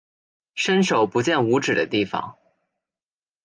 [0.55, 2.35] 伸手不见五指的地方